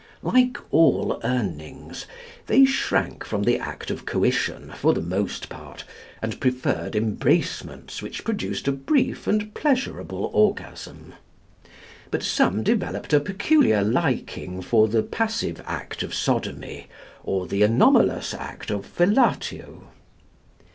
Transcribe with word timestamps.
Like 0.23 0.57
all 0.73 1.19
Urnings, 1.23 2.07
they 2.47 2.65
shrank 2.65 3.23
from 3.23 3.43
the 3.43 3.59
act 3.59 3.91
of 3.91 4.03
coition 4.07 4.71
for 4.71 4.95
the 4.95 4.99
most 4.99 5.47
part, 5.47 5.83
and 6.23 6.39
preferred 6.39 6.95
embracements 6.95 8.01
which 8.01 8.23
produced 8.23 8.67
a 8.67 8.71
brief 8.71 9.27
and 9.27 9.53
pleasurable 9.53 10.31
orgasm. 10.33 11.13
But 12.09 12.23
some 12.23 12.63
developed 12.63 13.13
a 13.13 13.19
peculiar 13.19 13.83
liking 13.83 14.63
for 14.63 14.87
the 14.87 15.03
passive 15.03 15.61
act 15.67 16.01
of 16.01 16.15
sodomy 16.15 16.87
or 17.23 17.45
the 17.45 17.61
anomalous 17.61 18.33
act 18.33 18.71
of 18.71 18.87
fellatio. 18.87 19.83